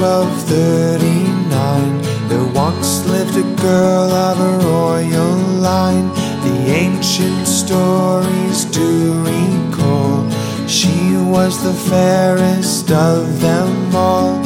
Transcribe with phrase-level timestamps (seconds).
[0.00, 2.00] Lord 1239
[2.30, 6.08] There once lived a girl of a royal line
[6.40, 10.24] The ancient stories do recall
[10.66, 14.40] She was the fairest of them all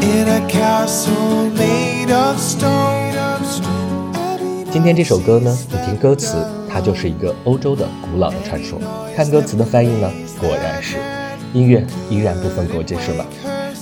[0.00, 3.02] In a castle made of stone
[4.70, 6.36] 今天这首歌呢，你听歌词，
[6.68, 8.76] 它就是一个欧洲的古老的传说。
[9.14, 10.96] 看歌词的翻译呢，果然是
[11.52, 13.24] 音乐依然不分国界，是吧？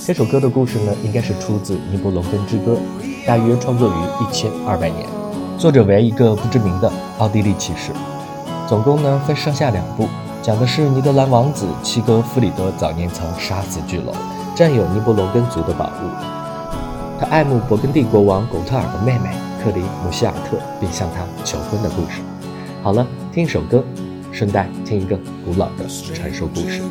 [0.05, 2.77] 这首歌的故事呢，应该是出自《尼伯龙根之歌》，
[3.25, 5.07] 大约创作于一千二百年，
[5.57, 7.93] 作者为一个不知名的奥地利骑士。
[8.67, 10.09] 总共呢分上下两部，
[10.41, 14.13] 讲的是尼德兰王子齐格弗里德早年曾杀死巨龙，
[14.53, 16.09] 占有尼伯龙根族的宝物。
[17.17, 19.29] 他爱慕勃艮第国王巩特尔的妹妹
[19.63, 22.19] 克里姆希尔特，并向他求婚的故事。
[22.83, 23.81] 好了，听一首歌。
[24.33, 25.15] 顺带听一个
[25.45, 26.81] 古老的传说故事，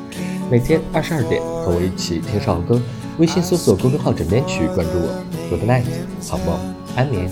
[0.49, 2.81] 每天二十二点和我一起听首歌。
[3.18, 5.08] 微信搜索公众号“枕边曲”，关注我。
[5.50, 5.86] Good night，
[6.30, 6.58] 好梦，
[6.96, 7.30] 安眠。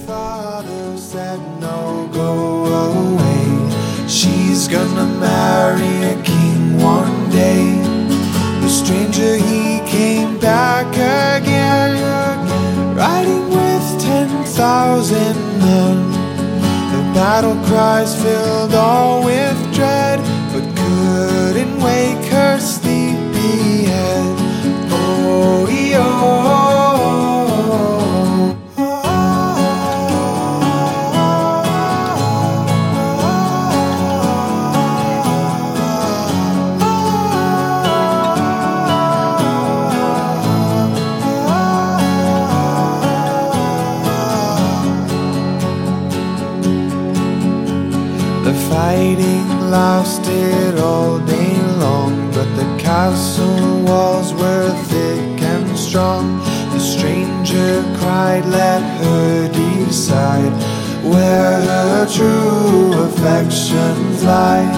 [17.16, 19.49] Battle cries filled all with
[49.21, 56.39] Fighting lasted all day long, but the castle walls were thick and strong.
[56.73, 60.53] The stranger cried, Let her decide
[61.03, 64.69] where her true affections lie.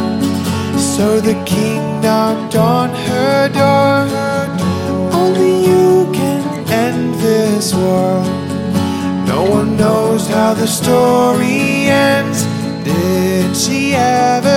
[0.77, 3.97] So the king knocked on her door.
[5.13, 8.23] Only you can end this war.
[9.27, 12.45] No one knows how the story ends.
[12.85, 14.52] Did she ever